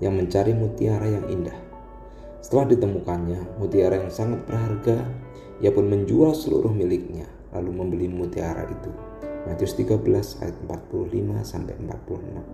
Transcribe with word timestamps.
yang 0.00 0.16
mencari 0.16 0.56
mutiara 0.56 1.06
yang 1.06 1.28
indah. 1.28 1.54
Setelah 2.40 2.72
ditemukannya 2.72 3.60
mutiara 3.60 4.00
yang 4.00 4.08
sangat 4.08 4.48
berharga, 4.48 5.04
ia 5.60 5.68
pun 5.70 5.92
menjual 5.92 6.32
seluruh 6.32 6.72
miliknya 6.72 7.28
lalu 7.52 7.70
membeli 7.70 8.08
mutiara 8.08 8.64
itu. 8.64 8.90
Matius 9.44 9.76
13 9.76 10.40
ayat 10.44 10.56
45 10.68 11.44
sampai 11.44 11.74
46. 11.80 12.44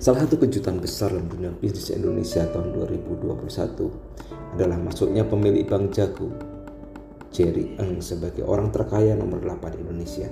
Salah 0.00 0.28
satu 0.28 0.36
kejutan 0.36 0.84
besar 0.84 1.16
dalam 1.16 1.32
dunia 1.32 1.48
bisnis 1.56 1.88
Indonesia 1.88 2.44
tahun 2.52 2.76
2021 2.76 3.32
adalah 4.52 4.76
masuknya 4.76 5.24
pemilik 5.24 5.64
Bank 5.64 5.96
Jago, 5.96 6.28
Jerry 7.32 7.72
Eng 7.80 8.04
sebagai 8.04 8.44
orang 8.44 8.68
terkaya 8.68 9.16
nomor 9.16 9.40
8 9.40 9.74
di 9.74 9.78
Indonesia. 9.80 10.28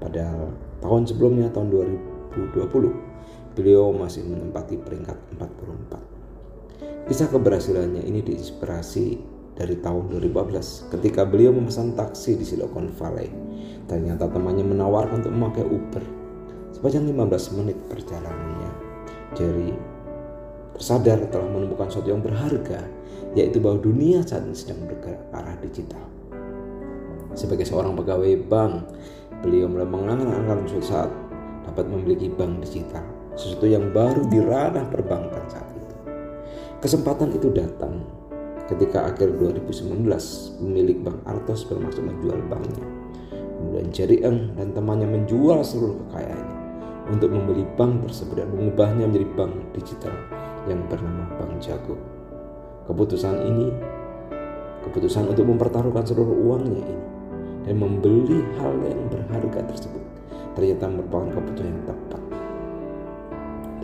Padahal 0.00 0.56
tahun 0.80 1.04
sebelumnya 1.04 1.52
tahun 1.52 1.68
2020 1.68 3.13
beliau 3.54 3.94
masih 3.94 4.26
menempati 4.26 4.76
peringkat 4.78 5.16
44. 5.38 7.08
Kisah 7.08 7.28
keberhasilannya 7.30 8.02
ini 8.04 8.20
diinspirasi 8.20 9.06
dari 9.54 9.78
tahun 9.78 10.10
2014 10.18 10.90
ketika 10.98 11.22
beliau 11.22 11.54
memesan 11.54 11.94
taksi 11.94 12.34
di 12.34 12.44
Silicon 12.44 12.90
Valley. 12.98 13.30
Ternyata 13.86 14.26
temannya 14.26 14.66
menawarkan 14.66 15.22
untuk 15.22 15.32
memakai 15.32 15.64
Uber. 15.64 16.04
Sepanjang 16.74 17.06
15 17.06 17.56
menit 17.62 17.78
perjalanannya, 17.86 18.70
Jerry 19.38 19.70
tersadar 20.74 21.22
telah 21.30 21.46
menemukan 21.46 21.86
sesuatu 21.86 22.10
yang 22.10 22.20
berharga, 22.20 22.82
yaitu 23.38 23.62
bahwa 23.62 23.78
dunia 23.78 24.26
saat 24.26 24.42
ini 24.42 24.58
sedang 24.58 24.82
bergerak 24.90 25.22
ke 25.30 25.34
arah 25.38 25.56
digital. 25.62 26.04
Sebagai 27.38 27.62
seorang 27.62 27.94
pegawai 27.94 28.34
bank, 28.50 28.90
beliau 29.46 29.70
mulai 29.70 29.86
mengangan-angan 29.86 30.66
suatu 30.66 30.86
saat 30.86 31.10
dapat 31.62 31.86
memiliki 31.86 32.26
bank 32.26 32.58
digital, 32.66 33.06
sesuatu 33.34 33.66
yang 33.66 33.90
baru 33.90 34.26
di 34.30 34.38
ranah 34.42 34.86
perbankan 34.90 35.44
saat 35.50 35.70
itu. 35.74 35.94
Kesempatan 36.78 37.34
itu 37.34 37.50
datang 37.50 38.02
ketika 38.70 39.12
akhir 39.12 39.36
2019 39.36 40.08
pemilik 40.60 40.98
Bank 41.04 41.18
Artos 41.28 41.68
bermaksud 41.68 42.02
menjual 42.02 42.40
banknya. 42.48 42.86
Kemudian 43.34 43.88
Jerry 43.92 44.20
Eng 44.24 44.56
dan 44.56 44.72
temannya 44.72 45.08
menjual 45.08 45.64
seluruh 45.64 45.96
kekayaannya 46.08 46.58
untuk 47.04 47.28
membeli 47.32 47.64
bank 47.76 48.08
tersebut 48.08 48.40
dan 48.40 48.48
mengubahnya 48.52 49.04
menjadi 49.08 49.28
bank 49.36 49.52
digital 49.76 50.14
yang 50.64 50.80
bernama 50.88 51.28
Bank 51.36 51.60
Jago. 51.60 51.96
Keputusan 52.88 53.44
ini, 53.44 53.68
keputusan 54.84 55.28
untuk 55.28 55.48
mempertaruhkan 55.48 56.04
seluruh 56.04 56.36
uangnya 56.48 56.84
ini 56.84 57.04
dan 57.64 57.74
membeli 57.80 58.44
hal 58.60 58.72
yang 58.84 59.00
berharga 59.08 59.64
tersebut 59.72 60.04
ternyata 60.54 60.86
merupakan 60.86 61.34
keputusan 61.34 61.66
yang 61.66 61.82
tepat 61.84 62.22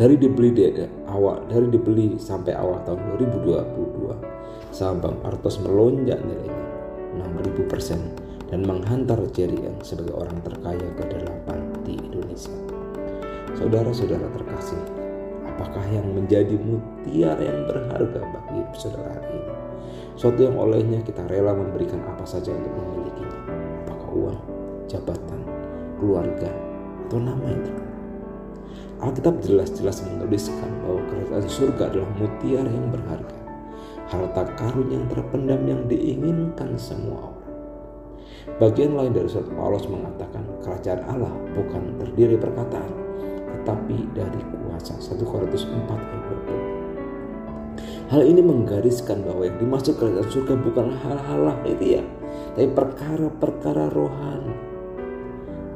dari 0.01 0.17
dibeli 0.17 0.49
di 0.57 0.65
awal 1.13 1.45
dari 1.45 1.69
dibeli 1.69 2.17
sampai 2.17 2.57
awal 2.57 2.81
tahun 2.89 3.21
2022 3.21 4.73
saham 4.73 4.97
Bank 4.97 5.21
Artos 5.29 5.61
melonjak 5.61 6.17
nilainya 6.25 6.65
6000 7.21 7.69
persen 7.69 8.01
dan 8.49 8.65
menghantar 8.65 9.21
Jerry 9.37 9.61
yang 9.61 9.77
sebagai 9.85 10.17
orang 10.17 10.41
terkaya 10.41 10.89
ke-8 10.99 11.49
di 11.87 11.95
Indonesia. 12.01 12.51
Saudara-saudara 13.55 14.27
terkasih, 14.35 14.81
apakah 15.47 15.85
yang 15.87 16.09
menjadi 16.11 16.59
mutiara 16.59 17.39
yang 17.39 17.69
berharga 17.71 18.21
bagi 18.25 18.63
saudara 18.75 19.21
hari 19.21 19.39
ini? 19.39 19.55
Suatu 20.19 20.51
yang 20.51 20.59
olehnya 20.59 20.99
kita 21.07 21.23
rela 21.31 21.55
memberikan 21.55 22.03
apa 22.11 22.27
saja 22.27 22.51
untuk 22.51 22.75
memilikinya. 22.75 23.39
Apakah 23.87 24.11
uang, 24.19 24.39
jabatan, 24.91 25.41
keluarga, 26.03 26.51
atau 27.07 27.19
nama 27.23 27.45
yang 27.47 27.63
terkenal? 27.63 27.90
Alkitab 29.01 29.41
jelas-jelas 29.41 30.05
menuliskan 30.05 30.69
bahwa 30.85 31.01
kerajaan 31.09 31.49
surga 31.49 31.83
adalah 31.89 32.11
mutiara 32.21 32.69
yang 32.69 32.93
berharga, 32.93 33.39
harta 34.13 34.43
karun 34.61 34.89
yang 34.93 35.05
terpendam 35.09 35.61
yang 35.65 35.89
diinginkan 35.89 36.77
semua 36.77 37.33
orang. 37.33 37.41
Bagian 38.61 38.93
lain 38.97 39.17
dari 39.17 39.29
surat 39.29 39.49
Paulus 39.57 39.89
mengatakan 39.89 40.45
kerajaan 40.61 41.01
Allah 41.09 41.33
bukan 41.57 41.97
terdiri 41.97 42.37
perkataan, 42.37 42.93
tetapi 43.57 44.13
dari 44.13 44.41
kuasa. 44.53 44.97
1 45.01 45.17
Korintus 45.25 45.65
4 45.65 45.77
ayat 45.89 46.23
20. 46.49 48.13
Hal 48.13 48.27
ini 48.27 48.43
menggariskan 48.43 49.23
bahwa 49.23 49.47
yang 49.47 49.57
dimaksud 49.61 49.95
kerajaan 49.97 50.29
surga 50.29 50.55
bukan 50.61 50.93
hal-hal 50.99 51.41
lahiriah, 51.47 52.05
tapi 52.53 52.69
perkara-perkara 52.69 53.89
rohani. 53.93 54.57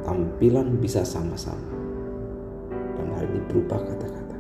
Tampilan 0.05 0.77
bisa 0.77 1.01
sama-sama, 1.07 1.84
ini 3.35 3.43
berupa 3.51 3.83
kata-kata. 3.83 4.37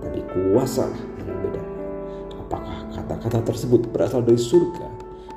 Tapi 0.00 0.20
kuasa 0.32 0.88
yang 1.20 1.28
membedakan 1.28 1.76
apakah 2.46 2.78
kata-kata 2.94 3.38
tersebut 3.52 3.90
berasal 3.90 4.22
dari 4.22 4.38
surga 4.38 4.86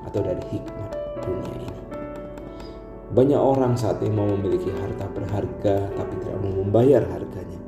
atau 0.05 0.21
dari 0.21 0.39
hikmat 0.53 0.91
dunia 1.25 1.55
ini. 1.57 1.81
Banyak 3.09 3.41
orang 3.41 3.73
saat 3.73 3.97
ini 4.05 4.13
mau 4.13 4.29
memiliki 4.29 4.69
harta 4.69 5.09
berharga 5.09 5.89
tapi 5.97 6.13
tidak 6.21 6.37
mau 6.45 6.53
membayar 6.61 7.01
harganya. 7.09 7.59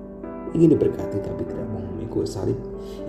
Ingin 0.54 0.78
diberkati 0.78 1.18
tapi 1.26 1.42
tidak 1.44 1.66
mau 1.74 1.82
memikul 1.82 2.24
salib. 2.30 2.60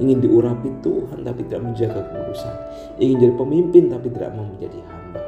Ingin 0.01 0.25
diurapi 0.25 0.73
Tuhan 0.81 1.21
tapi 1.21 1.45
tidak 1.47 1.63
menjaga 1.69 2.01
kekudusan. 2.01 2.55
Ingin 2.97 3.17
jadi 3.29 3.34
pemimpin 3.37 3.84
tapi 3.93 4.09
tidak 4.09 4.33
mau 4.33 4.49
menjadi 4.49 4.81
hamba. 4.89 5.23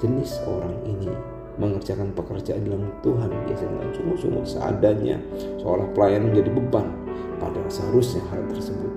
Jenis 0.00 0.40
orang 0.48 0.74
ini 0.88 1.33
mengerjakan 1.56 2.10
pekerjaan 2.14 2.64
dalam 2.66 2.90
Tuhan. 3.00 3.30
Biasanya 3.46 3.70
dengan 3.78 3.90
sungguh-sungguh 3.94 4.44
seadanya 4.46 5.16
seolah 5.60 5.86
pelayan 5.94 6.30
menjadi 6.30 6.50
beban. 6.50 6.86
Padahal 7.38 7.70
seharusnya 7.70 8.22
hal 8.30 8.42
tersebut 8.50 8.92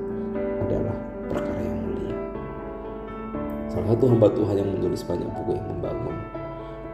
adalah 0.67 0.95
perkara 1.29 1.61
yang 1.61 1.79
mulia. 1.85 2.17
Salah 3.69 3.87
satu 3.93 4.05
hamba 4.09 4.27
Tuhan 4.31 4.55
yang 4.57 4.69
menulis 4.69 5.01
banyak 5.05 5.29
buku 5.41 5.51
yang 5.57 5.67
membangun 5.67 6.17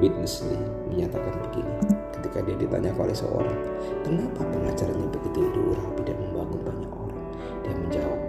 Witness 0.02 0.41
Lee 0.50 0.63
menyatakan 0.90 1.38
begini. 1.47 1.73
Ketika 2.18 2.40
dia 2.44 2.56
ditanya 2.57 2.91
oleh 2.97 3.13
seorang 3.13 3.59
kenapa 4.02 4.41
pengajarannya 4.41 5.07
begitu 5.12 5.40
diurapi 5.53 6.02
dan 6.07 6.18
membangun 6.18 6.59
banyak 6.66 6.91
orang? 6.91 7.22
Dia 7.62 7.73
menjawab 7.78 8.22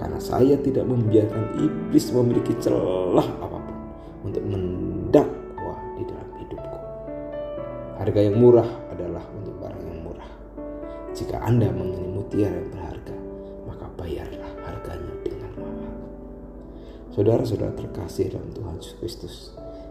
karena 0.00 0.18
saya 0.22 0.56
tidak 0.64 0.88
membiarkan 0.88 1.60
iblis 1.60 2.08
memiliki 2.08 2.56
celah 2.56 3.28
apa 3.44 3.58
pun 3.60 3.76
untuk 4.24 4.44
mendak 4.48 5.28
Harga 8.00 8.16
yang 8.16 8.40
murah 8.40 8.64
adalah 8.88 9.20
untuk 9.36 9.60
barang 9.60 9.84
yang 9.84 10.00
murah. 10.00 10.30
Jika 11.12 11.36
Anda 11.36 11.68
menginginkan 11.68 12.16
mutiara 12.16 12.56
yang 12.56 12.72
berharga, 12.72 13.16
maka 13.68 13.86
bayarlah 14.00 14.52
harganya 14.64 15.14
dengan 15.20 15.52
mahal. 15.60 15.92
Saudara-saudara 17.12 17.76
terkasih 17.76 18.32
dalam 18.32 18.48
Tuhan 18.56 18.80
Yesus 18.80 18.94
Kristus, 19.04 19.34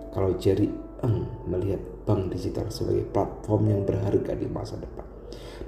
kalau 0.10 0.34
Jerry 0.42 0.74
Eng 1.06 1.30
melihat 1.46 1.86
bank 2.10 2.34
digital 2.34 2.74
sebagai 2.74 3.06
platform 3.14 3.78
yang 3.78 3.82
berharga 3.86 4.34
di 4.34 4.50
masa 4.50 4.82
depan 4.82 5.06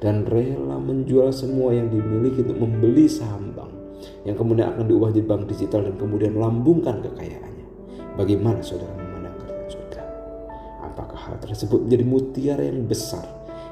dan 0.01 0.25
rela 0.25 0.81
menjual 0.81 1.29
semua 1.29 1.77
yang 1.77 1.93
dimiliki 1.93 2.41
untuk 2.41 2.57
membeli 2.57 3.05
saham 3.05 3.53
bank 3.53 3.69
yang 4.25 4.33
kemudian 4.33 4.73
akan 4.73 4.89
diubah 4.89 5.13
di 5.13 5.21
bank 5.21 5.45
digital 5.45 5.85
dan 5.85 5.93
kemudian 5.93 6.33
lambungkan 6.41 7.05
kekayaannya. 7.05 7.67
Bagaimana 8.17 8.65
saudara 8.65 9.00
hal 11.21 11.37
tersebut 11.37 11.85
menjadi 11.85 12.05
mutiara 12.05 12.63
yang 12.65 12.85
besar 12.89 13.25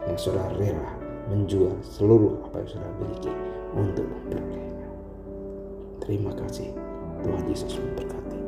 yang 0.06 0.18
sudah 0.18 0.46
rela 0.58 0.94
menjual 1.30 1.78
seluruh 1.86 2.42
apa 2.50 2.66
yang 2.66 2.70
sudah 2.78 2.90
miliki 2.98 3.34
untuk 3.78 4.06
memperolehnya. 4.06 4.88
Terima 6.02 6.32
kasih 6.34 6.74
Tuhan 7.22 7.44
Yesus 7.46 7.74
memberkati. 7.78 8.39